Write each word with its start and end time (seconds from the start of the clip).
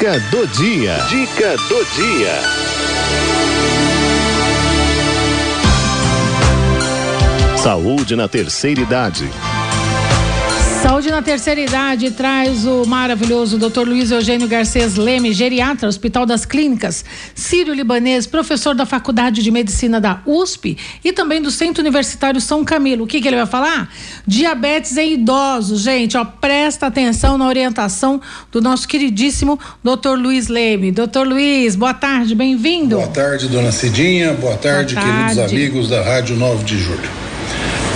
Dica 0.00 0.18
do 0.30 0.46
dia. 0.46 0.96
Dica 1.10 1.56
do 1.68 1.84
dia. 1.94 2.32
Saúde 7.58 8.16
na 8.16 8.26
terceira 8.26 8.80
idade. 8.80 9.28
Saúde 10.82 11.10
na 11.10 11.20
terceira 11.20 11.60
idade 11.60 12.10
traz 12.10 12.64
o 12.66 12.86
maravilhoso 12.86 13.58
Dr. 13.58 13.86
Luiz 13.86 14.10
Eugênio 14.10 14.48
Garcês 14.48 14.96
Leme, 14.96 15.30
geriatra, 15.30 15.86
Hospital 15.86 16.24
das 16.24 16.46
Clínicas, 16.46 17.04
Sírio 17.34 17.74
Libanês, 17.74 18.26
professor 18.26 18.74
da 18.74 18.86
Faculdade 18.86 19.42
de 19.42 19.50
Medicina 19.50 20.00
da 20.00 20.22
USP 20.24 20.78
e 21.04 21.12
também 21.12 21.42
do 21.42 21.50
Centro 21.50 21.82
Universitário 21.82 22.40
São 22.40 22.64
Camilo. 22.64 23.04
O 23.04 23.06
que, 23.06 23.20
que 23.20 23.28
ele 23.28 23.36
vai 23.36 23.44
falar? 23.44 23.92
Diabetes 24.26 24.96
em 24.96 25.12
idosos, 25.12 25.82
gente, 25.82 26.16
ó, 26.16 26.24
presta 26.24 26.86
atenção 26.86 27.36
na 27.36 27.46
orientação 27.46 28.18
do 28.50 28.62
nosso 28.62 28.88
queridíssimo 28.88 29.60
Dr. 29.84 30.16
Luiz 30.16 30.48
Leme. 30.48 30.90
Dr. 30.90 31.26
Luiz, 31.26 31.76
boa 31.76 31.92
tarde, 31.92 32.34
bem-vindo. 32.34 32.96
Boa 32.96 33.08
tarde, 33.08 33.48
dona 33.48 33.70
Cidinha, 33.70 34.32
boa 34.32 34.56
tarde, 34.56 34.94
boa 34.94 35.06
tarde, 35.06 35.26
queridos 35.26 35.52
amigos 35.52 35.88
da 35.90 36.02
Rádio 36.02 36.36
9 36.36 36.64
de 36.64 36.78
Julho. 36.78 37.10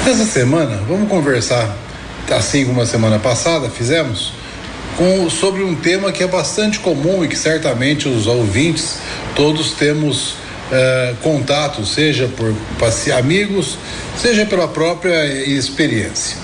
Nessa 0.05 0.27
semana, 0.27 0.77
vamos 0.87 1.09
conversar 1.09 1.84
assim 2.31 2.65
como 2.67 2.81
a 2.81 2.87
semana 2.87 3.19
passada 3.19 3.69
fizemos, 3.69 4.33
com, 4.97 5.29
sobre 5.29 5.63
um 5.63 5.75
tema 5.75 6.13
que 6.13 6.23
é 6.23 6.27
bastante 6.27 6.79
comum 6.79 7.25
e 7.25 7.29
que 7.29 7.37
certamente 7.37 8.09
os 8.09 8.27
ouvintes 8.27 8.99
todos 9.35 9.73
temos 9.73 10.37
eh, 10.73 11.15
contato, 11.23 11.85
seja 11.85 12.29
por 12.29 12.55
amigos, 13.17 13.77
seja 14.17 14.47
pela 14.47 14.69
própria 14.69 15.27
experiência. 15.45 16.37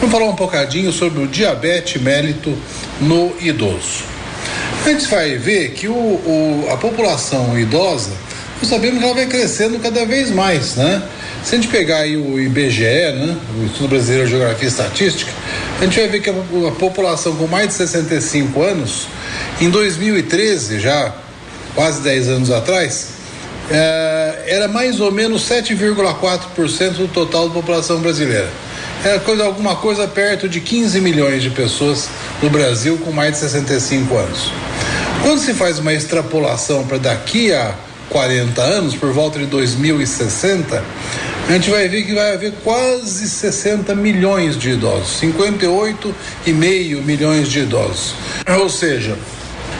Vamos 0.00 0.12
falar 0.12 0.30
um 0.30 0.34
bocadinho 0.34 0.90
sobre 0.92 1.22
o 1.22 1.26
diabetes 1.26 2.00
mélito 2.00 2.56
no 3.00 3.32
idoso. 3.40 4.04
A 4.84 4.88
gente 4.88 5.06
vai 5.08 5.36
ver 5.36 5.72
que 5.72 5.88
o, 5.88 5.92
o, 5.92 6.68
a 6.72 6.76
população 6.78 7.58
idosa, 7.58 8.12
nós 8.60 8.68
sabemos 8.68 8.98
que 8.98 9.04
ela 9.04 9.14
vai 9.14 9.26
crescendo 9.26 9.78
cada 9.78 10.06
vez 10.06 10.30
mais, 10.30 10.74
né? 10.74 11.02
Se 11.42 11.54
a 11.54 11.58
gente 11.58 11.68
pegar 11.68 11.98
aí 11.98 12.16
o 12.16 12.38
IBGE, 12.38 12.84
né, 12.84 13.36
o 13.58 13.64
Instituto 13.64 13.88
Brasileiro 13.88 14.26
de 14.26 14.30
Geografia 14.30 14.64
e 14.64 14.68
Estatística, 14.68 15.32
a 15.80 15.84
gente 15.84 15.98
vai 15.98 16.08
ver 16.08 16.20
que 16.20 16.30
a, 16.30 16.34
a 16.68 16.72
população 16.72 17.34
com 17.36 17.46
mais 17.46 17.68
de 17.68 17.74
65 17.74 18.62
anos, 18.62 19.06
em 19.60 19.70
2013, 19.70 20.78
já 20.78 21.14
quase 21.74 22.02
10 22.02 22.28
anos 22.28 22.50
atrás, 22.50 23.08
é, 23.70 24.44
era 24.48 24.68
mais 24.68 25.00
ou 25.00 25.10
menos 25.10 25.42
7,4% 25.48 26.92
do 26.92 27.08
total 27.08 27.48
da 27.48 27.54
população 27.54 28.00
brasileira. 28.00 28.48
Era 29.02 29.18
coisa, 29.20 29.44
alguma 29.44 29.76
coisa 29.76 30.06
perto 30.06 30.46
de 30.46 30.60
15 30.60 31.00
milhões 31.00 31.42
de 31.42 31.48
pessoas 31.48 32.08
no 32.42 32.50
Brasil 32.50 32.98
com 32.98 33.10
mais 33.12 33.32
de 33.32 33.38
65 33.38 34.14
anos. 34.14 34.52
Quando 35.22 35.38
se 35.38 35.54
faz 35.54 35.78
uma 35.78 35.92
extrapolação 35.94 36.86
para 36.86 36.98
daqui 36.98 37.52
a 37.52 37.74
40 38.10 38.60
anos, 38.60 38.94
por 38.94 39.12
volta 39.12 39.38
de 39.38 39.46
2060, 39.46 40.82
a 41.50 41.54
gente 41.54 41.68
vai 41.68 41.88
ver 41.88 42.04
que 42.04 42.14
vai 42.14 42.32
haver 42.32 42.52
quase 42.62 43.28
60 43.28 43.92
milhões 43.96 44.56
de 44.56 44.70
idosos, 44.70 45.20
58,5 45.20 47.02
milhões 47.02 47.48
de 47.48 47.58
idosos. 47.58 48.14
Ou 48.56 48.68
seja, 48.68 49.18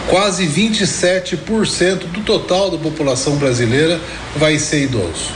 quase 0.08 0.48
27% 0.48 2.08
do 2.08 2.22
total 2.22 2.72
da 2.72 2.76
população 2.76 3.36
brasileira 3.36 4.00
vai 4.34 4.58
ser 4.58 4.82
idoso. 4.82 5.30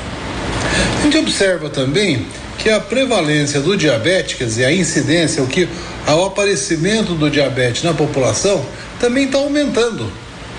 A 0.99 1.03
gente 1.03 1.19
observa 1.19 1.71
também 1.71 2.27
que 2.59 2.69
a 2.69 2.81
prevalência 2.81 3.61
do 3.61 3.77
diabetes, 3.77 4.37
quer 4.37 4.47
dizer, 4.47 4.65
a 4.65 4.73
incidência, 4.73 5.41
o 5.41 5.47
que 5.47 5.69
ao 6.05 6.25
aparecimento 6.25 7.15
do 7.15 7.31
diabetes 7.31 7.85
na 7.85 7.95
população 7.95 8.67
também 8.99 9.27
está 9.27 9.39
aumentando. 9.39 10.11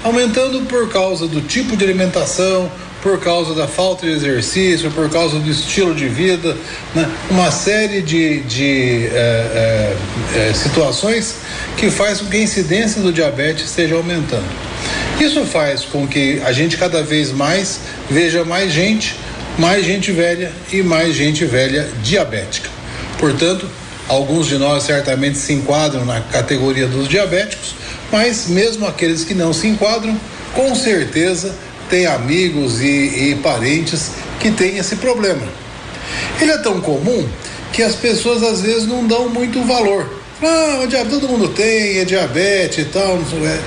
Aumentando 0.06 0.62
por 0.68 0.88
causa 0.88 1.28
do 1.28 1.42
tipo 1.42 1.76
de 1.76 1.84
alimentação, 1.84 2.72
por 3.06 3.20
causa 3.20 3.54
da 3.54 3.68
falta 3.68 4.04
de 4.04 4.14
exercício, 4.14 4.90
por 4.90 5.08
causa 5.12 5.38
do 5.38 5.48
estilo 5.48 5.94
de 5.94 6.10
vida, 6.10 6.58
né? 6.96 7.08
uma 7.30 7.52
série 7.52 8.02
de, 8.02 8.40
de 8.40 9.06
é, 9.14 9.96
é, 10.34 10.54
situações 10.56 11.36
que 11.78 11.92
faz 11.92 12.20
com 12.20 12.26
que 12.26 12.38
a 12.38 12.40
incidência 12.40 13.04
do 13.04 13.14
diabetes 13.14 13.66
esteja 13.66 13.94
aumentando. 13.94 14.48
Isso 15.20 15.46
faz 15.46 15.86
com 15.86 16.08
que 16.08 16.42
a 16.44 16.52
gente 16.52 16.78
cada 16.78 17.04
vez 17.04 17.32
mais 17.32 17.80
veja 18.10 18.44
mais 18.44 18.74
gente, 18.74 19.16
mais 19.60 19.86
gente 19.86 20.12
velha 20.12 20.52
e 20.74 20.82
mais 20.82 21.14
gente 21.14 21.46
velha 21.46 21.88
diabética. 22.02 22.72
Portanto, 23.20 23.70
alguns 24.10 24.48
de 24.48 24.58
nós 24.58 24.82
certamente 24.82 25.38
se 25.38 25.54
enquadram 25.54 26.06
na 26.06 26.22
categoria 26.22 26.88
dos 26.88 27.08
diabéticos, 27.08 27.76
mas 28.12 28.48
mesmo 28.48 28.88
aqueles 28.88 29.24
que 29.24 29.36
não 29.36 29.54
se 29.54 29.68
enquadram, 29.68 30.20
com 30.56 30.74
certeza 30.74 31.54
tem 31.90 32.06
amigos 32.06 32.82
e, 32.82 33.32
e 33.32 33.40
parentes 33.42 34.12
que 34.40 34.52
têm 34.52 34.78
esse 34.78 34.96
problema. 34.98 35.44
Ele 36.40 36.52
é 36.52 36.58
tão 36.58 36.82
comum 36.82 37.28
que 37.72 37.84
as 37.84 37.96
pessoas 37.96 38.44
às 38.44 38.62
vezes 38.62 38.88
não 38.88 39.06
dão 39.06 39.30
muito 39.30 39.62
valor. 39.64 40.22
Ah, 40.42 40.82
o 40.84 40.88
diabetes 40.88 41.20
todo 41.20 41.30
mundo 41.30 41.50
tem, 41.50 42.00
é 42.00 42.06
diabetes 42.06 42.80
e 42.80 42.86
tal, 42.86 43.18
não 43.18 43.26
sei, 43.26 43.46
é. 43.46 43.60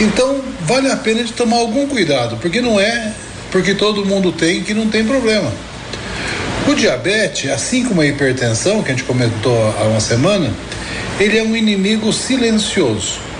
Então 0.00 0.40
vale 0.62 0.90
a 0.90 0.96
pena 0.96 1.22
de 1.24 1.32
tomar 1.32 1.56
algum 1.56 1.86
cuidado, 1.86 2.36
porque 2.40 2.60
não 2.60 2.80
é 2.80 3.12
porque 3.50 3.74
todo 3.74 4.04
mundo 4.04 4.32
tem 4.32 4.62
que 4.62 4.72
não 4.72 4.88
tem 4.88 5.04
problema. 5.04 5.52
O 6.68 6.74
diabetes, 6.74 7.50
assim 7.50 7.84
como 7.84 8.00
a 8.00 8.06
hipertensão, 8.06 8.82
que 8.82 8.92
a 8.92 8.94
gente 8.94 9.04
comentou 9.04 9.74
há 9.78 9.84
uma 9.84 10.00
semana, 10.00 10.52
ele 11.18 11.38
é 11.38 11.42
um 11.42 11.56
inimigo 11.56 12.12
silencioso 12.12 13.31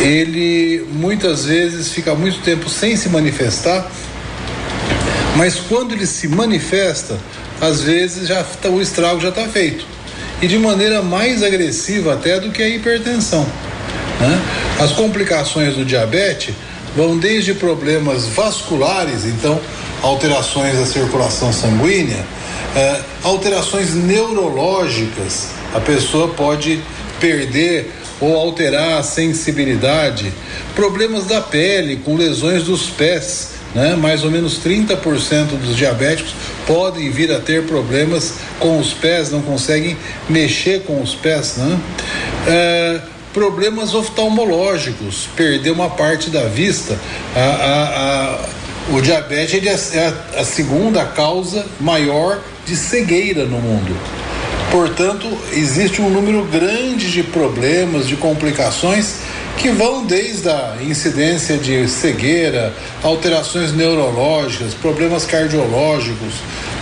ele 0.00 0.86
muitas 0.92 1.44
vezes 1.44 1.92
fica 1.92 2.14
muito 2.14 2.40
tempo 2.40 2.68
sem 2.68 2.96
se 2.96 3.08
manifestar, 3.08 3.90
mas 5.36 5.56
quando 5.56 5.92
ele 5.92 6.06
se 6.06 6.28
manifesta, 6.28 7.18
às 7.60 7.80
vezes 7.82 8.28
já 8.28 8.42
tá, 8.42 8.68
o 8.68 8.80
estrago 8.80 9.20
já 9.20 9.30
está 9.30 9.48
feito 9.48 9.86
e 10.42 10.46
de 10.46 10.58
maneira 10.58 11.02
mais 11.02 11.42
agressiva 11.42 12.14
até 12.14 12.38
do 12.38 12.50
que 12.50 12.62
a 12.62 12.68
hipertensão. 12.68 13.46
Né? 14.20 14.42
As 14.80 14.92
complicações 14.92 15.74
do 15.74 15.84
diabetes 15.84 16.54
vão 16.96 17.16
desde 17.16 17.54
problemas 17.54 18.26
vasculares, 18.26 19.24
então 19.24 19.60
alterações 20.02 20.78
da 20.78 20.86
circulação 20.86 21.52
sanguínea, 21.52 22.24
eh, 22.76 23.00
alterações 23.22 23.94
neurológicas, 23.94 25.48
a 25.74 25.80
pessoa 25.80 26.28
pode 26.28 26.80
perder 27.20 27.90
ou 28.20 28.36
alterar 28.36 28.98
a 28.98 29.02
sensibilidade, 29.02 30.32
problemas 30.74 31.26
da 31.26 31.40
pele 31.40 31.96
com 31.96 32.16
lesões 32.16 32.64
dos 32.64 32.88
pés, 32.88 33.50
né? 33.74 33.96
Mais 33.96 34.22
ou 34.24 34.30
menos 34.30 34.58
30% 34.58 35.58
dos 35.58 35.76
diabéticos 35.76 36.32
podem 36.66 37.10
vir 37.10 37.32
a 37.32 37.40
ter 37.40 37.64
problemas 37.64 38.34
com 38.60 38.78
os 38.78 38.92
pés, 38.92 39.30
não 39.30 39.42
conseguem 39.42 39.96
mexer 40.28 40.82
com 40.82 41.02
os 41.02 41.14
pés, 41.14 41.56
né? 41.56 41.80
É, 42.46 43.00
problemas 43.32 43.94
oftalmológicos, 43.94 45.28
perder 45.36 45.70
uma 45.70 45.90
parte 45.90 46.30
da 46.30 46.44
vista. 46.44 46.96
A, 47.34 47.40
a, 47.40 48.38
a, 48.92 48.94
o 48.94 49.00
diabetes 49.00 49.92
é, 49.92 49.98
é 49.98 50.40
a 50.40 50.44
segunda 50.44 51.04
causa 51.04 51.66
maior 51.80 52.38
de 52.64 52.76
cegueira 52.76 53.44
no 53.44 53.58
mundo. 53.58 53.96
Portanto, 54.74 55.28
existe 55.52 56.02
um 56.02 56.10
número 56.10 56.44
grande 56.46 57.08
de 57.12 57.22
problemas, 57.22 58.08
de 58.08 58.16
complicações 58.16 59.18
que 59.56 59.68
vão 59.70 60.04
desde 60.04 60.48
a 60.48 60.78
incidência 60.80 61.56
de 61.56 61.86
cegueira, 61.86 62.74
alterações 63.00 63.72
neurológicas, 63.72 64.74
problemas 64.74 65.24
cardiológicos, 65.24 66.34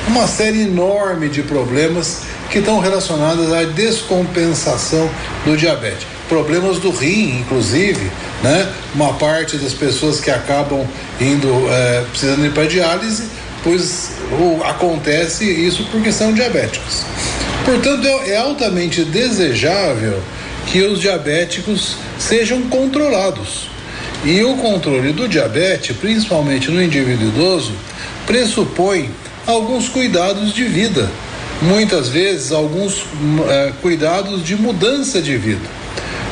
uma 0.09 0.27
série 0.27 0.63
enorme 0.63 1.29
de 1.29 1.43
problemas 1.43 2.23
que 2.49 2.61
estão 2.61 2.79
relacionados 2.79 3.53
à 3.53 3.65
descompensação 3.65 5.11
do 5.45 5.55
diabetes. 5.55 6.07
Problemas 6.31 6.79
do 6.79 6.91
rim, 6.91 7.41
inclusive, 7.41 8.11
né? 8.43 8.73
Uma 8.95 9.13
parte 9.13 9.59
das 9.59 9.75
pessoas 9.75 10.19
que 10.19 10.31
acabam 10.31 10.87
indo, 11.21 11.47
é, 11.71 12.05
precisando 12.09 12.47
ir 12.47 12.53
para 12.53 12.65
diálise, 12.65 13.25
pois 13.63 14.13
ou, 14.41 14.65
acontece 14.65 15.45
isso 15.45 15.87
porque 15.93 16.11
são 16.11 16.33
diabéticos. 16.33 17.05
Portanto, 17.65 18.07
é, 18.07 18.31
é 18.31 18.37
altamente 18.37 19.05
desejável 19.05 20.21
que 20.67 20.83
os 20.83 21.01
diabéticos 21.01 21.97
sejam 22.19 22.63
controlados. 22.63 23.71
E 24.25 24.43
o 24.43 24.57
controle 24.57 25.13
do 25.13 25.29
diabetes, 25.29 25.97
principalmente 25.97 26.71
no 26.71 26.83
indivíduo 26.83 27.29
idoso, 27.29 27.73
pressupõe 28.27 29.11
alguns 29.47 29.89
cuidados 29.89 30.53
de 30.53 30.65
vida, 30.65 31.11
muitas 31.61 32.09
vezes 32.09 32.53
alguns 32.53 33.05
é, 33.49 33.73
cuidados 33.83 34.45
de 34.45 34.55
mudança 34.57 35.21
de 35.21 35.37
vida, 35.37 35.69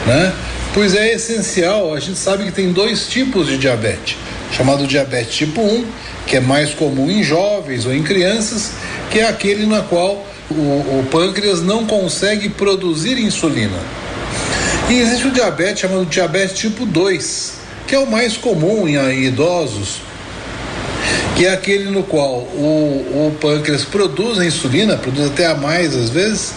né? 0.07 0.33
Pois 0.73 0.95
é 0.95 1.15
essencial, 1.15 1.93
a 1.93 1.99
gente 1.99 2.17
sabe 2.17 2.45
que 2.45 2.53
tem 2.53 2.73
dois 2.73 3.09
tipos 3.09 3.49
de 3.49 3.59
diabetes, 3.59 4.17
chamado 4.53 4.87
diabetes 4.87 5.35
tipo 5.35 5.61
1, 5.61 5.85
que 6.29 6.37
é 6.37 6.41
mais 6.41 6.73
comum 6.73 7.11
em 7.11 7.25
jovens 7.25 7.87
ou 7.87 7.93
em 7.93 8.05
crianças, 8.05 8.71
que 9.11 9.19
é 9.19 9.29
aquele 9.29 9.67
na 9.67 9.83
qual 9.83 10.25
o, 10.51 11.01
o 11.01 11.07
pâncreas 11.11 11.63
não 11.63 11.87
consegue 11.87 12.49
produzir 12.49 13.19
insulina. 13.19 13.79
E 14.89 14.99
existe 15.01 15.29
o 15.29 15.31
diabetes 15.31 15.81
chamado 15.81 16.05
diabetes 16.07 16.59
tipo 16.59 16.85
2, 16.85 17.53
que 17.87 17.95
é 17.95 17.99
o 17.99 18.11
mais 18.11 18.37
comum 18.37 18.89
em, 18.89 19.25
idosos, 19.25 20.01
que 21.37 21.47
é 21.47 21.53
aquele 21.53 21.91
no 21.91 22.03
qual 22.03 22.41
o, 22.41 23.29
o 23.29 23.37
pâncreas 23.41 23.85
produz 23.85 24.39
a 24.39 24.45
insulina, 24.45 24.97
produz 24.97 25.29
até 25.29 25.47
a 25.47 25.55
mais 25.55 25.95
às 25.95 26.11
vezes, 26.11 26.53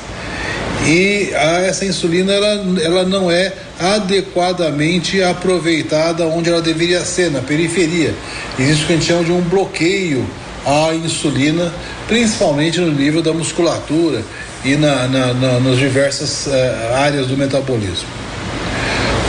e 0.88 1.32
a, 1.36 1.62
essa 1.62 1.86
insulina 1.86 2.34
ela, 2.34 2.82
ela 2.82 3.04
não 3.04 3.30
é 3.30 3.54
adequadamente 3.80 5.22
aproveitada 5.22 6.26
onde 6.26 6.50
ela 6.50 6.62
deveria 6.62 7.02
ser, 7.02 7.32
na 7.32 7.42
periferia. 7.42 8.14
Existe 8.58 8.84
o 8.84 8.88
que 8.88 8.94
a 8.94 8.96
gente 8.96 9.06
chama 9.06 9.24
de 9.24 9.32
um 9.32 9.42
bloqueio 9.42 10.28
à 10.66 10.94
insulina, 10.94 11.74
principalmente 12.08 12.80
no 12.80 12.92
nível 12.92 13.22
da 13.22 13.34
musculatura 13.34 14.24
e 14.64 14.76
na, 14.76 15.08
na, 15.08 15.34
na 15.34 15.60
nas 15.60 15.78
diversas 15.78 16.48
uh, 16.48 16.96
áreas 16.96 17.28
do 17.28 17.38
metabolismo. 17.38 18.08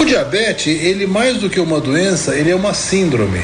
O 0.00 0.04
diabetes, 0.04 0.66
ele 0.66 1.06
mais 1.06 1.38
do 1.38 1.48
que 1.48 1.60
uma 1.60 1.80
doença, 1.80 2.34
ele 2.34 2.50
é 2.50 2.54
uma 2.54 2.74
síndrome. 2.74 3.40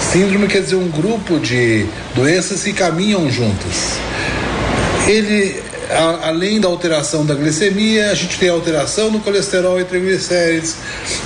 Síndrome 0.00 0.46
quer 0.46 0.62
dizer 0.62 0.76
um 0.76 0.88
grupo 0.88 1.38
de 1.38 1.86
doenças 2.14 2.62
que 2.62 2.72
caminham 2.72 3.30
juntas. 3.30 3.98
Ele 5.06 5.62
a, 5.90 6.28
além 6.28 6.60
da 6.60 6.68
alteração 6.68 7.24
da 7.26 7.34
glicemia, 7.34 8.10
a 8.10 8.14
gente 8.14 8.38
tem 8.38 8.48
alteração 8.48 9.10
no 9.10 9.20
colesterol 9.20 9.80
e 9.80 9.84
triglicérides, 9.84 10.76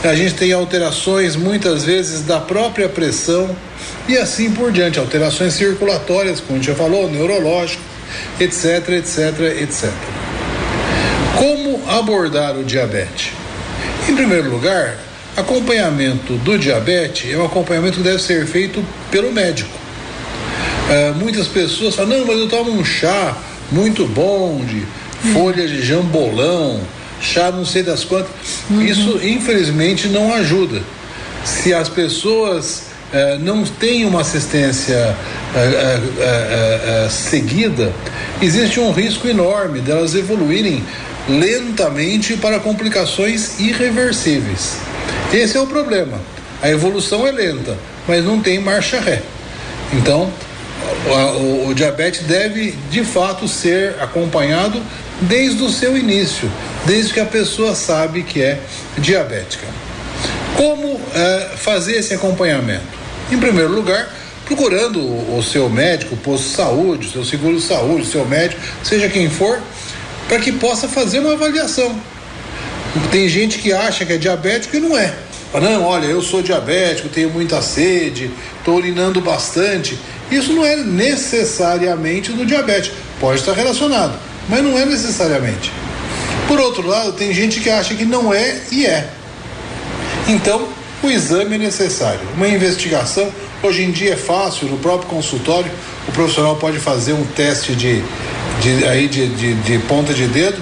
a 0.02 0.14
gente 0.14 0.34
tem 0.34 0.52
alterações 0.52 1.36
muitas 1.36 1.84
vezes 1.84 2.22
da 2.22 2.40
própria 2.40 2.88
pressão 2.88 3.54
e 4.08 4.16
assim 4.16 4.50
por 4.50 4.72
diante, 4.72 4.98
alterações 4.98 5.54
circulatórias, 5.54 6.40
como 6.40 6.54
a 6.54 6.56
gente 6.56 6.66
já 6.66 6.74
falou, 6.74 7.10
neurológico, 7.10 7.82
etc, 8.40 8.88
etc, 8.90 9.40
etc. 9.60 9.90
Como 11.36 11.82
abordar 11.88 12.56
o 12.56 12.64
diabetes? 12.64 13.32
Em 14.08 14.14
primeiro 14.14 14.50
lugar, 14.50 14.98
acompanhamento 15.36 16.34
do 16.34 16.58
diabetes 16.58 17.32
é 17.32 17.36
um 17.36 17.44
acompanhamento 17.44 17.98
que 17.98 18.02
deve 18.02 18.22
ser 18.22 18.46
feito 18.46 18.84
pelo 19.10 19.32
médico. 19.32 19.70
Uh, 20.84 21.14
muitas 21.14 21.48
pessoas 21.48 21.94
falam, 21.94 22.18
não, 22.18 22.26
mas 22.26 22.38
eu 22.38 22.48
tomo 22.48 22.70
um 22.70 22.84
chá, 22.84 23.34
muito 23.70 24.06
bom, 24.06 24.64
de 24.64 24.82
folha 25.32 25.66
de 25.66 25.82
jambolão, 25.82 26.80
chá 27.20 27.50
não 27.50 27.64
sei 27.64 27.82
das 27.82 28.04
quantas. 28.04 28.30
Uhum. 28.70 28.82
Isso, 28.82 29.20
infelizmente, 29.22 30.08
não 30.08 30.32
ajuda. 30.34 30.82
Se 31.44 31.74
as 31.74 31.88
pessoas 31.88 32.84
eh, 33.12 33.38
não 33.40 33.64
têm 33.64 34.04
uma 34.04 34.22
assistência 34.22 35.16
eh, 35.54 36.00
eh, 36.18 37.08
seguida, 37.10 37.92
existe 38.40 38.80
um 38.80 38.92
risco 38.92 39.28
enorme 39.28 39.80
delas 39.80 40.14
evoluírem 40.14 40.82
lentamente 41.28 42.36
para 42.36 42.58
complicações 42.58 43.60
irreversíveis. 43.60 44.78
Esse 45.32 45.56
é 45.56 45.60
o 45.60 45.66
problema. 45.66 46.20
A 46.62 46.68
evolução 46.68 47.26
é 47.26 47.30
lenta, 47.30 47.76
mas 48.06 48.24
não 48.24 48.40
tem 48.40 48.58
marcha 48.58 49.00
ré. 49.00 49.22
Então, 49.92 50.30
o, 51.06 51.68
o, 51.68 51.74
diabetes 51.74 52.22
deve 52.22 52.72
de 52.90 53.04
fato 53.04 53.46
ser 53.46 53.96
acompanhado 54.00 54.80
desde 55.20 55.62
o 55.62 55.68
seu 55.68 55.96
início, 55.96 56.50
desde 56.86 57.12
que 57.12 57.20
a 57.20 57.26
pessoa 57.26 57.74
sabe 57.74 58.22
que 58.22 58.42
é 58.42 58.58
diabética. 58.98 59.66
Como 60.56 61.00
é, 61.14 61.50
fazer 61.56 61.96
esse 61.96 62.14
acompanhamento? 62.14 63.04
Em 63.30 63.38
primeiro 63.38 63.72
lugar, 63.72 64.08
procurando 64.44 65.00
o, 65.00 65.38
o 65.38 65.42
seu 65.42 65.68
médico, 65.68 66.14
o 66.14 66.18
posto 66.18 66.48
de 66.48 66.54
saúde, 66.54 67.08
o 67.08 67.10
seu 67.10 67.24
seguro 67.24 67.56
de 67.56 67.62
saúde, 67.62 68.02
o 68.02 68.06
seu 68.06 68.24
médico, 68.24 68.60
seja 68.82 69.08
quem 69.08 69.28
for, 69.28 69.60
para 70.28 70.38
que 70.38 70.52
possa 70.52 70.88
fazer 70.88 71.20
uma 71.20 71.32
avaliação. 71.32 71.94
Tem 73.10 73.28
gente 73.28 73.58
que 73.58 73.72
acha 73.72 74.06
que 74.06 74.12
é 74.12 74.16
diabético 74.16 74.76
e 74.76 74.80
não 74.80 74.96
é. 74.96 75.12
Não, 75.60 75.84
olha, 75.84 76.06
eu 76.06 76.20
sou 76.20 76.42
diabético, 76.42 77.08
tenho 77.08 77.30
muita 77.30 77.62
sede, 77.62 78.30
estou 78.58 78.76
urinando 78.76 79.20
bastante. 79.20 79.98
Isso 80.34 80.52
não 80.52 80.64
é 80.64 80.76
necessariamente 80.76 82.32
do 82.32 82.44
diabetes. 82.44 82.90
Pode 83.20 83.38
estar 83.38 83.52
relacionado, 83.52 84.18
mas 84.48 84.62
não 84.64 84.76
é 84.76 84.84
necessariamente. 84.84 85.72
Por 86.48 86.58
outro 86.58 86.86
lado, 86.86 87.12
tem 87.12 87.32
gente 87.32 87.60
que 87.60 87.70
acha 87.70 87.94
que 87.94 88.04
não 88.04 88.34
é 88.34 88.60
e 88.70 88.84
é. 88.84 89.08
Então, 90.26 90.68
o 91.02 91.08
exame 91.08 91.54
é 91.54 91.58
necessário. 91.58 92.20
Uma 92.36 92.48
investigação, 92.48 93.30
hoje 93.62 93.84
em 93.84 93.92
dia 93.92 94.14
é 94.14 94.16
fácil, 94.16 94.68
no 94.68 94.78
próprio 94.78 95.08
consultório, 95.08 95.70
o 96.08 96.12
profissional 96.12 96.56
pode 96.56 96.78
fazer 96.78 97.12
um 97.12 97.24
teste 97.24 97.74
de, 97.74 98.02
de, 98.60 98.84
aí 98.86 99.06
de, 99.06 99.28
de, 99.28 99.54
de 99.54 99.78
ponta 99.86 100.12
de 100.12 100.26
dedo, 100.26 100.60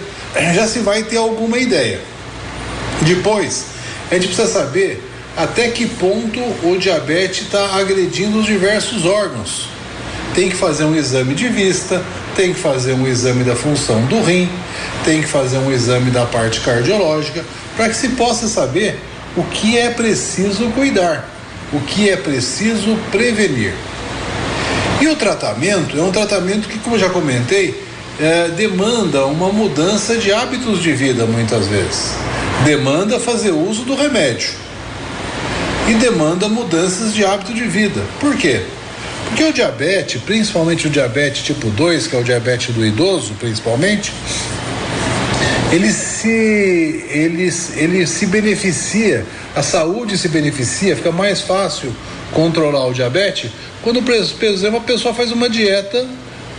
já 0.55 0.67
se 0.67 0.81
vai 0.81 1.03
ter 1.03 1.17
alguma 1.17 1.59
ideia. 1.59 2.01
Depois, 3.03 3.67
a 4.11 4.15
gente 4.15 4.27
precisa 4.27 4.47
saber 4.47 5.12
até 5.37 5.69
que 5.69 5.87
ponto 5.87 6.41
o 6.63 6.77
diabetes 6.79 7.43
está 7.43 7.77
agredindo 7.77 8.39
os 8.39 8.47
diversos 8.47 9.07
órgãos. 9.07 9.69
Tem 10.35 10.49
que 10.49 10.57
fazer 10.57 10.85
um 10.85 10.95
exame 10.95 11.35
de 11.35 11.49
vista, 11.49 12.03
tem 12.35 12.53
que 12.53 12.61
fazer 12.61 12.95
um 12.95 13.07
exame 13.07 13.45
da 13.45 13.55
função 13.55 14.05
do 14.07 14.21
rim, 14.23 14.49
tem 15.05 15.21
que 15.21 15.29
fazer 15.29 15.59
um 15.59 15.71
exame 15.71 16.11
da 16.11 16.25
parte 16.25 16.61
cardiológica, 16.61 17.45
para 17.77 17.89
que 17.89 17.97
se 17.97 18.11
possa 18.11 18.47
saber 18.47 18.99
o 19.37 19.43
que 19.45 19.79
é 19.79 19.91
preciso 19.91 20.71
cuidar, 20.71 21.29
o 21.73 21.81
que 21.81 22.09
é 22.09 22.17
preciso 22.17 22.97
prevenir. 23.11 23.75
E 25.01 25.09
o 25.09 25.17
tratamento 25.17 25.99
é 25.99 26.03
um 26.03 26.13
tratamento 26.13 26.69
que, 26.69 26.79
como 26.79 26.99
já 26.99 27.09
comentei, 27.09 27.83
é, 28.21 28.49
demanda 28.49 29.27
uma 29.27 29.51
mudança 29.51 30.17
de 30.17 30.33
hábitos 30.33 30.81
de 30.83 30.93
vida 30.93 31.27
muitas 31.27 31.67
vezes. 31.67 32.13
Demanda 32.65 33.19
fazer 33.19 33.51
uso 33.51 33.83
do 33.85 33.95
remédio 33.95 34.63
e 35.89 35.95
demanda 35.95 36.49
mudanças 36.49 37.15
de 37.15 37.25
hábito 37.25 37.53
de 37.53 37.65
vida. 37.65 38.01
Por 38.21 38.37
quê? 38.37 38.63
Porque 39.29 39.45
o 39.45 39.53
diabetes, 39.53 40.21
principalmente 40.23 40.87
o 40.87 40.91
diabetes 40.91 41.43
tipo 41.43 41.71
2, 41.71 42.07
que 42.07 42.17
é 42.17 42.19
o 42.19 42.25
diabetes 42.25 42.75
do 42.75 42.85
idoso, 42.85 43.35
principalmente, 43.39 44.13
ele 45.73 45.91
se, 45.91 46.29
ele, 47.09 47.51
ele 47.77 48.07
se 48.07 48.27
beneficia, 48.27 49.25
a 49.57 49.63
saúde 49.63 50.19
se 50.19 50.29
beneficia, 50.29 50.95
fica 50.95 51.11
mais 51.11 51.41
fácil 51.41 51.95
controlar 52.33 52.87
o 52.87 52.93
diabetes 52.93 53.51
quando, 53.83 54.03
por 54.03 54.15
exemplo, 54.15 54.77
a 54.77 54.81
pessoa 54.81 55.13
faz 55.13 55.33
uma 55.33 55.49
dieta 55.49 56.07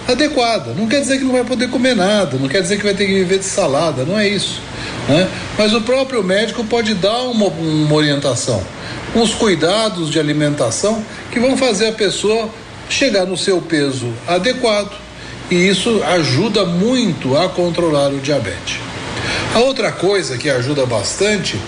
adequada. 0.07 0.73
Não 0.73 0.87
quer 0.87 1.01
dizer 1.01 1.17
que 1.17 1.23
não 1.23 1.31
vai 1.31 1.43
poder 1.43 1.69
comer 1.69 1.95
nada, 1.95 2.37
não 2.37 2.49
quer 2.49 2.61
dizer 2.61 2.77
que 2.77 2.83
vai 2.83 2.93
ter 2.93 3.05
que 3.05 3.13
viver 3.13 3.39
de 3.39 3.45
salada, 3.45 4.03
não 4.03 4.17
é 4.17 4.27
isso. 4.27 4.59
Né? 5.07 5.29
Mas 5.57 5.73
o 5.73 5.81
próprio 5.81 6.23
médico 6.23 6.63
pode 6.63 6.94
dar 6.94 7.23
uma, 7.23 7.47
uma 7.47 7.94
orientação 7.94 8.63
os 9.15 9.33
cuidados 9.33 10.10
de 10.10 10.19
alimentação 10.19 11.03
que 11.31 11.39
vão 11.39 11.55
fazer 11.55 11.88
a 11.88 11.91
pessoa 11.91 12.50
chegar 12.89 13.25
no 13.25 13.38
seu 13.38 13.62
peso 13.62 14.12
adequado 14.27 14.91
e 15.51 15.55
isso 15.55 16.01
ajuda 16.03 16.65
muito 16.65 17.38
a 17.38 17.50
controlar 17.50 18.10
o 18.10 18.19
diabetes. 18.19 18.79
A 19.53 19.60
outra 19.60 19.91
coisa 19.91 20.38
que 20.38 20.50
ajuda 20.50 20.86
bastante 20.86 21.60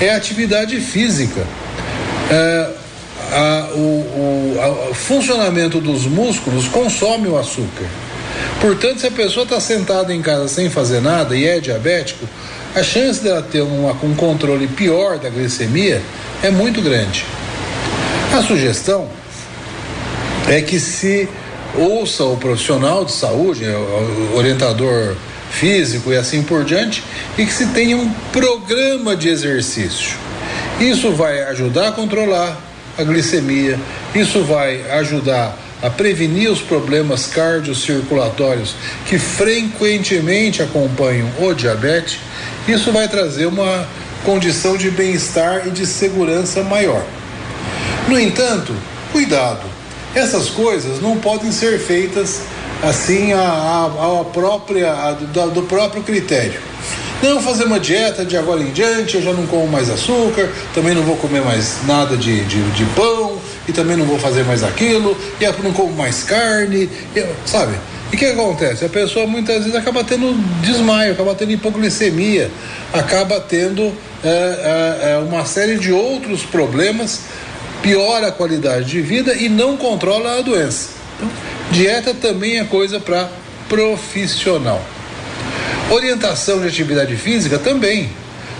é 0.00 0.10
a 0.10 0.16
atividade 0.16 0.80
física. 0.80 1.44
É, 2.30 2.70
a, 3.32 3.68
o, 3.74 3.78
o, 3.78 4.58
a, 4.60 4.90
o 4.90 4.94
funcionamento 4.94 5.80
dos 5.80 6.06
músculos 6.06 6.68
consome 6.68 7.28
o 7.28 7.36
açúcar. 7.36 7.86
Portanto, 8.60 9.00
se 9.00 9.06
a 9.06 9.10
pessoa 9.10 9.44
está 9.44 9.60
sentada 9.60 10.14
em 10.14 10.22
casa 10.22 10.46
sem 10.46 10.70
fazer 10.70 11.00
nada 11.00 11.36
e 11.36 11.46
é 11.46 11.58
diabético, 11.58 12.26
a 12.74 12.82
chance 12.82 13.22
dela 13.22 13.42
ter 13.42 13.60
uma, 13.60 13.92
um 14.02 14.14
controle 14.14 14.66
pior 14.66 15.18
da 15.18 15.28
glicemia 15.28 16.00
é 16.42 16.50
muito 16.50 16.80
grande. 16.80 17.24
A 18.32 18.42
sugestão 18.42 19.08
é 20.48 20.60
que 20.62 20.80
se 20.80 21.28
ouça 21.76 22.24
o 22.24 22.36
profissional 22.36 23.04
de 23.04 23.12
saúde, 23.12 23.64
o 23.64 24.36
orientador 24.36 25.14
físico 25.50 26.12
e 26.12 26.16
assim 26.16 26.42
por 26.42 26.64
diante, 26.64 27.02
e 27.36 27.44
que 27.44 27.52
se 27.52 27.66
tenha 27.68 27.96
um 27.96 28.10
programa 28.32 29.14
de 29.14 29.28
exercício. 29.28 30.16
Isso 30.80 31.12
vai 31.12 31.42
ajudar 31.42 31.88
a 31.88 31.92
controlar 31.92 32.58
a 32.96 33.04
glicemia, 33.04 33.78
isso 34.14 34.42
vai 34.44 34.90
ajudar 34.92 35.56
a 35.82 35.90
prevenir 35.90 36.50
os 36.50 36.60
problemas 36.60 37.26
cardiocirculatórios 37.26 38.74
que 39.06 39.18
frequentemente 39.18 40.62
acompanham 40.62 41.28
o 41.40 41.52
diabetes 41.52 42.18
isso 42.68 42.92
vai 42.92 43.08
trazer 43.08 43.46
uma 43.46 43.86
condição 44.24 44.76
de 44.76 44.88
bem-estar 44.90 45.66
e 45.66 45.70
de 45.70 45.84
segurança 45.84 46.62
maior. 46.62 47.04
No 48.08 48.18
entanto, 48.18 48.72
cuidado, 49.10 49.62
essas 50.14 50.48
coisas 50.48 51.00
não 51.00 51.16
podem 51.16 51.50
ser 51.50 51.80
feitas 51.80 52.42
assim 52.82 53.32
a, 53.32 53.40
a, 53.40 54.20
a 54.20 54.24
própria, 54.24 54.92
a, 54.92 55.12
do, 55.12 55.50
do 55.50 55.62
próprio 55.62 56.02
critério. 56.04 56.60
Não 57.20 57.40
fazer 57.40 57.64
uma 57.64 57.80
dieta 57.80 58.24
de 58.24 58.36
agora 58.36 58.60
em 58.60 58.70
diante, 58.70 59.16
eu 59.16 59.22
já 59.22 59.32
não 59.32 59.46
como 59.46 59.66
mais 59.68 59.90
açúcar, 59.90 60.48
também 60.74 60.94
não 60.94 61.02
vou 61.02 61.16
comer 61.16 61.42
mais 61.42 61.78
nada 61.86 62.16
de, 62.16 62.44
de, 62.44 62.62
de 62.72 62.84
pão, 62.96 63.40
e 63.68 63.72
também 63.72 63.96
não 63.96 64.04
vou 64.04 64.18
fazer 64.18 64.44
mais 64.44 64.62
aquilo, 64.62 65.16
e 65.40 65.44
eu 65.44 65.54
não 65.62 65.72
como 65.72 65.92
mais 65.92 66.22
carne, 66.22 66.88
sabe? 67.46 67.76
E 68.12 68.16
o 68.16 68.18
que 68.18 68.26
acontece? 68.26 68.84
A 68.84 68.88
pessoa 68.88 69.26
muitas 69.26 69.58
vezes 69.58 69.74
acaba 69.74 70.04
tendo 70.04 70.34
desmaio, 70.60 71.12
acaba 71.12 71.34
tendo 71.34 71.52
hipoglicemia, 71.52 72.50
acaba 72.92 73.40
tendo 73.40 73.92
é, 74.22 74.28
é, 74.28 75.12
é, 75.12 75.18
uma 75.18 75.46
série 75.46 75.78
de 75.78 75.92
outros 75.92 76.42
problemas, 76.42 77.22
piora 77.80 78.28
a 78.28 78.32
qualidade 78.32 78.84
de 78.84 79.00
vida 79.00 79.34
e 79.34 79.48
não 79.48 79.76
controla 79.76 80.38
a 80.38 80.42
doença. 80.42 80.90
Então, 81.16 81.30
dieta 81.70 82.12
também 82.14 82.58
é 82.58 82.64
coisa 82.64 83.00
para 83.00 83.30
profissional. 83.68 84.82
Orientação 85.90 86.60
de 86.60 86.68
atividade 86.68 87.16
física 87.16 87.58
também. 87.58 88.10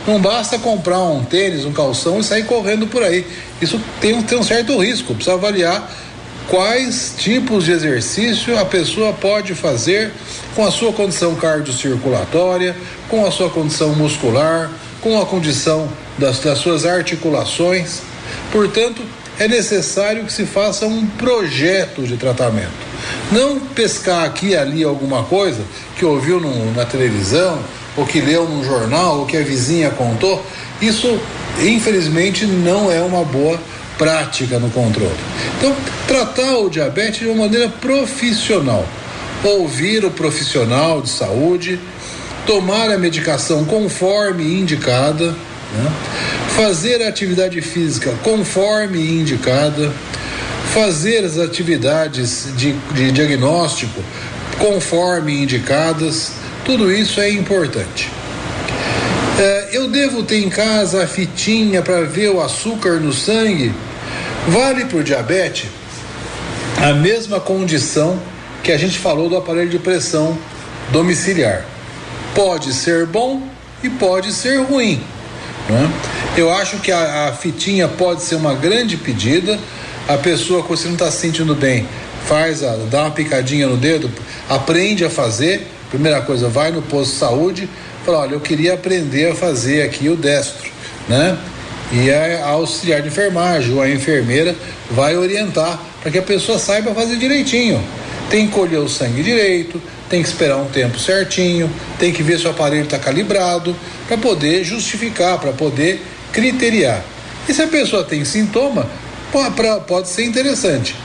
Não 0.06 0.20
basta 0.20 0.58
comprar 0.58 1.00
um 1.00 1.24
tênis, 1.24 1.64
um 1.64 1.72
calção 1.72 2.18
e 2.18 2.24
sair 2.24 2.44
correndo 2.44 2.86
por 2.86 3.02
aí. 3.02 3.26
Isso 3.60 3.80
tem, 4.00 4.20
tem 4.22 4.38
um 4.38 4.42
certo 4.42 4.76
risco. 4.78 5.14
Precisa 5.14 5.34
avaliar 5.34 5.90
quais 6.48 7.14
tipos 7.16 7.64
de 7.64 7.72
exercício 7.72 8.58
a 8.58 8.64
pessoa 8.64 9.12
pode 9.12 9.54
fazer 9.54 10.12
com 10.56 10.66
a 10.66 10.70
sua 10.70 10.92
condição 10.92 11.34
cardiocirculatória, 11.34 12.76
com 13.08 13.24
a 13.24 13.30
sua 13.30 13.48
condição 13.48 13.94
muscular, 13.94 14.70
com 15.00 15.20
a 15.20 15.26
condição 15.26 15.88
das, 16.18 16.40
das 16.40 16.58
suas 16.58 16.84
articulações. 16.84 18.00
Portanto, 18.50 19.02
é 19.38 19.48
necessário 19.48 20.24
que 20.24 20.32
se 20.32 20.44
faça 20.44 20.86
um 20.86 21.06
projeto 21.06 22.02
de 22.02 22.16
tratamento. 22.16 22.70
Não 23.30 23.58
pescar 23.58 24.24
aqui 24.24 24.48
e 24.48 24.56
ali 24.56 24.84
alguma 24.84 25.24
coisa 25.24 25.62
que 25.96 26.04
ouviu 26.04 26.38
no, 26.38 26.72
na 26.74 26.84
televisão, 26.84 27.58
ou 27.96 28.06
que 28.06 28.20
leu 28.20 28.48
num 28.48 28.64
jornal, 28.64 29.20
ou 29.20 29.26
que 29.26 29.36
a 29.36 29.42
vizinha 29.42 29.90
contou. 29.90 30.44
Isso, 30.80 31.20
infelizmente, 31.60 32.46
não 32.46 32.90
é 32.90 33.00
uma 33.00 33.24
boa 33.24 33.58
prática 33.98 34.58
no 34.58 34.70
controle. 34.70 35.14
Então, 35.58 35.74
tratar 36.06 36.58
o 36.58 36.68
diabetes 36.68 37.20
de 37.20 37.26
uma 37.26 37.44
maneira 37.44 37.68
profissional. 37.68 38.86
Ouvir 39.44 40.04
o 40.04 40.10
profissional 40.10 41.02
de 41.02 41.10
saúde, 41.10 41.78
tomar 42.46 42.90
a 42.90 42.98
medicação 42.98 43.64
conforme 43.64 44.60
indicada, 44.60 45.30
né? 45.30 45.92
fazer 46.56 47.02
a 47.02 47.08
atividade 47.08 47.60
física 47.60 48.14
conforme 48.22 49.00
indicada 49.20 49.92
fazer 50.72 51.24
as 51.24 51.38
atividades 51.38 52.48
de, 52.56 52.72
de 52.94 53.12
diagnóstico 53.12 54.02
conforme 54.58 55.42
indicadas, 55.42 56.32
tudo 56.64 56.92
isso 56.92 57.20
é 57.20 57.30
importante. 57.30 58.10
É, 59.38 59.68
eu 59.72 59.88
devo 59.88 60.22
ter 60.22 60.42
em 60.42 60.48
casa 60.48 61.02
a 61.04 61.06
fitinha 61.06 61.82
para 61.82 62.02
ver 62.02 62.30
o 62.30 62.40
açúcar 62.40 63.00
no 63.00 63.12
sangue? 63.12 63.72
Vale 64.48 64.84
para 64.84 64.98
o 64.98 65.04
diabetes 65.04 65.66
a 66.82 66.92
mesma 66.92 67.38
condição 67.40 68.20
que 68.62 68.72
a 68.72 68.76
gente 68.76 68.98
falou 68.98 69.28
do 69.28 69.36
aparelho 69.36 69.70
de 69.70 69.78
pressão 69.78 70.36
domiciliar. 70.90 71.64
Pode 72.34 72.72
ser 72.72 73.06
bom 73.06 73.42
e 73.82 73.88
pode 73.88 74.32
ser 74.32 74.60
ruim. 74.62 75.02
Né? 75.68 75.92
Eu 76.36 76.52
acho 76.52 76.78
que 76.78 76.90
a, 76.90 77.28
a 77.28 77.32
fitinha 77.32 77.88
pode 77.88 78.22
ser 78.22 78.36
uma 78.36 78.54
grande 78.54 78.96
pedida 78.96 79.58
a 80.08 80.16
pessoa, 80.16 80.62
quando 80.64 80.78
você 80.78 80.86
não 80.86 80.94
está 80.94 81.10
se 81.10 81.18
sentindo 81.18 81.54
bem, 81.54 81.86
faz, 82.26 82.62
a, 82.64 82.74
dá 82.90 83.02
uma 83.02 83.10
picadinha 83.12 83.68
no 83.68 83.76
dedo, 83.76 84.10
aprende 84.48 85.04
a 85.04 85.10
fazer. 85.10 85.68
Primeira 85.92 86.22
coisa, 86.22 86.48
vai 86.48 86.72
no 86.72 86.80
posto 86.80 87.12
de 87.12 87.18
saúde, 87.18 87.68
fala, 88.02 88.20
olha, 88.20 88.32
eu 88.32 88.40
queria 88.40 88.72
aprender 88.72 89.30
a 89.30 89.34
fazer 89.34 89.82
aqui 89.82 90.08
o 90.08 90.16
destro, 90.16 90.70
né? 91.06 91.36
E 91.92 92.10
a, 92.10 92.46
auxiliar 92.46 93.02
de 93.02 93.08
enfermagem 93.08 93.74
ou 93.74 93.82
a 93.82 93.90
enfermeira 93.90 94.56
vai 94.90 95.18
orientar 95.18 95.78
para 96.00 96.10
que 96.10 96.16
a 96.16 96.22
pessoa 96.22 96.58
saiba 96.58 96.94
fazer 96.94 97.16
direitinho. 97.16 97.78
Tem 98.30 98.46
que 98.46 98.54
colher 98.54 98.78
o 98.78 98.88
sangue 98.88 99.22
direito, 99.22 99.82
tem 100.08 100.22
que 100.22 100.28
esperar 100.28 100.56
um 100.56 100.64
tempo 100.64 100.98
certinho, 100.98 101.70
tem 101.98 102.10
que 102.10 102.22
ver 102.22 102.38
se 102.38 102.46
o 102.46 102.50
aparelho 102.50 102.84
está 102.84 102.98
calibrado, 102.98 103.76
para 104.08 104.16
poder 104.16 104.64
justificar, 104.64 105.38
para 105.38 105.52
poder 105.52 106.02
criteriar. 106.32 107.04
E 107.46 107.52
se 107.52 107.60
a 107.60 107.66
pessoa 107.66 108.02
tem 108.02 108.24
sintoma, 108.24 108.88
pode 109.86 110.08
ser 110.08 110.24
interessante. 110.24 110.96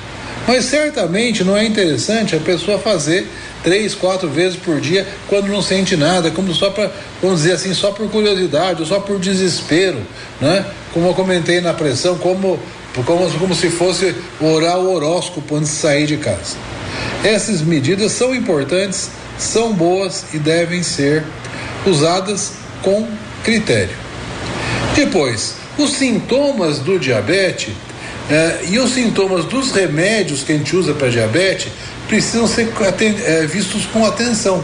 Mas 0.48 0.64
certamente 0.64 1.44
não 1.44 1.58
é 1.58 1.66
interessante 1.66 2.34
a 2.34 2.40
pessoa 2.40 2.80
fazer 2.80 3.28
três, 3.62 3.94
quatro 3.94 4.30
vezes 4.30 4.58
por 4.58 4.80
dia 4.80 5.06
quando 5.28 5.48
não 5.48 5.62
sente 5.62 5.98
nada, 5.98 6.32
como 6.32 6.54
só 6.54 6.70
para, 6.70 6.90
vamos 7.22 7.42
dizer 7.42 7.52
assim, 7.54 7.74
só 7.74 7.92
por 7.92 8.10
curiosidade 8.10 8.80
ou 8.80 8.88
só 8.88 9.02
por 9.02 9.20
desespero, 9.20 10.02
né? 10.40 10.66
Como 10.94 11.06
eu 11.06 11.14
comentei 11.14 11.60
na 11.60 11.74
pressão, 11.74 12.18
como, 12.18 12.58
como, 13.06 13.30
como 13.38 13.54
se 13.54 13.70
fosse 13.70 14.16
orar 14.40 14.80
o 14.80 14.94
horóscopo 14.94 15.58
antes 15.58 15.70
de 15.70 15.76
sair 15.76 16.08
de 16.08 16.16
casa. 16.16 16.56
Essas 17.26 17.62
medidas 17.62 18.14
são 18.14 18.34
importantes, 18.34 19.10
são 19.38 19.74
boas 19.74 20.34
e 20.34 20.40
devem 20.40 20.82
ser 20.82 21.26
usadas 21.86 22.54
com 22.82 23.06
critério. 23.44 23.96
Depois, 24.96 25.56
os 25.78 25.92
sintomas 25.92 26.80
do 26.80 26.98
diabetes 26.98 27.74
é, 28.30 28.60
e 28.70 28.78
os 28.78 28.92
sintomas 28.92 29.46
dos 29.46 29.72
remédios 29.72 30.44
que 30.44 30.52
a 30.52 30.58
gente 30.58 30.76
usa 30.76 30.94
para 30.94 31.10
diabetes 31.10 31.72
precisam 32.08 32.46
ser 32.46 32.70
é, 33.26 33.46
vistos 33.46 33.86
com 33.86 34.06
atenção. 34.06 34.64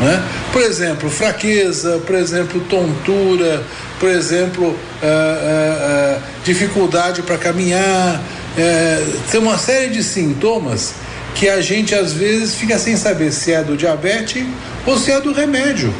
Né? 0.00 0.22
Por 0.52 0.60
exemplo, 0.60 1.08
fraqueza, 1.08 2.00
por 2.06 2.14
exemplo, 2.14 2.60
tontura, 2.68 3.62
por 3.98 4.10
exemplo, 4.10 4.76
é, 5.02 5.06
é, 5.06 5.08
é 5.08 6.18
dificuldade 6.44 7.22
para 7.22 7.38
caminhar. 7.38 8.22
É, 8.56 9.02
tem 9.30 9.40
uma 9.40 9.56
série 9.56 9.88
de 9.88 10.02
sintomas 10.02 10.94
que 11.34 11.48
a 11.48 11.60
gente 11.60 11.94
às 11.94 12.12
vezes 12.12 12.54
fica 12.54 12.78
sem 12.78 12.96
saber 12.96 13.32
se 13.32 13.52
é 13.52 13.62
do 13.62 13.76
diabetes 13.76 14.44
ou 14.86 14.98
se 14.98 15.10
é 15.10 15.20
do 15.20 15.32
remédio. 15.32 15.92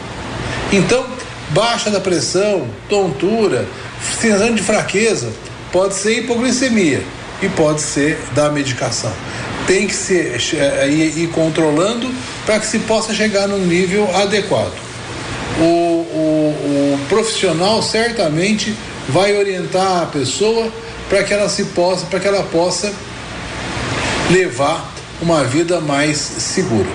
Então, 0.70 1.06
baixa 1.50 1.90
da 1.90 2.00
pressão, 2.00 2.68
tontura, 2.88 3.66
sensação 4.20 4.54
de 4.54 4.62
fraqueza 4.62 5.30
Pode 5.74 5.94
ser 5.96 6.18
hipoglicemia 6.18 7.02
e 7.42 7.48
pode 7.48 7.80
ser 7.80 8.16
da 8.32 8.48
medicação. 8.48 9.12
Tem 9.66 9.88
que 9.88 9.92
ser 9.92 10.40
é, 10.56 10.88
ir, 10.88 11.18
ir 11.18 11.28
controlando 11.30 12.08
para 12.46 12.60
que 12.60 12.66
se 12.66 12.78
possa 12.78 13.12
chegar 13.12 13.48
num 13.48 13.58
nível 13.58 14.08
adequado. 14.14 14.72
O, 15.58 15.64
o, 15.64 16.94
o 16.94 17.00
profissional 17.08 17.82
certamente 17.82 18.72
vai 19.08 19.36
orientar 19.36 20.02
a 20.02 20.06
pessoa 20.06 20.72
para 21.08 21.24
que 21.24 21.34
ela 21.34 21.48
se 21.48 21.64
possa, 21.64 22.06
para 22.06 22.20
que 22.20 22.28
ela 22.28 22.44
possa 22.44 22.92
levar 24.30 24.94
uma 25.20 25.42
vida 25.42 25.80
mais 25.80 26.18
segura. 26.18 26.88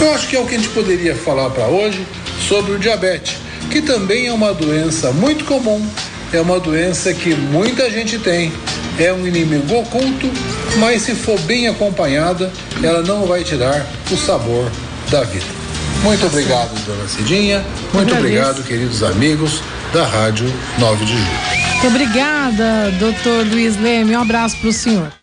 Eu 0.00 0.14
acho 0.14 0.26
que 0.28 0.36
é 0.36 0.40
o 0.40 0.46
que 0.46 0.54
a 0.54 0.58
gente 0.58 0.70
poderia 0.70 1.14
falar 1.14 1.50
para 1.50 1.66
hoje 1.66 2.02
sobre 2.48 2.72
o 2.72 2.78
diabetes, 2.78 3.36
que 3.70 3.82
também 3.82 4.28
é 4.28 4.32
uma 4.32 4.54
doença 4.54 5.12
muito 5.12 5.44
comum 5.44 5.86
é 6.32 6.40
uma 6.40 6.58
doença 6.58 7.12
que 7.12 7.34
muita 7.34 7.90
gente 7.90 8.18
tem. 8.18 8.52
É 8.98 9.12
um 9.12 9.26
inimigo 9.26 9.74
oculto, 9.74 10.30
mas 10.78 11.02
se 11.02 11.14
for 11.14 11.38
bem 11.40 11.66
acompanhada, 11.68 12.52
ela 12.82 13.02
não 13.02 13.26
vai 13.26 13.42
tirar 13.42 13.84
o 14.10 14.16
sabor 14.16 14.70
da 15.10 15.22
vida. 15.24 15.46
Muito 16.02 16.26
obrigado, 16.26 16.74
dona 16.84 17.08
Cidinha. 17.08 17.64
Muito 17.92 18.14
obrigado, 18.14 18.62
queridos 18.62 19.02
amigos 19.02 19.62
da 19.92 20.06
Rádio 20.06 20.52
9 20.78 21.04
de 21.04 21.12
Julho. 21.12 21.24
Muito 21.72 21.86
obrigada, 21.86 22.90
doutor 22.98 23.46
Luiz 23.46 23.80
Leme. 23.80 24.16
Um 24.16 24.20
abraço 24.20 24.56
para 24.58 24.68
o 24.68 24.72
senhor. 24.72 25.14